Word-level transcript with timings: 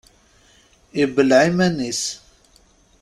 Ibelleɛ 1.03 1.41
iman-is. 1.49 2.03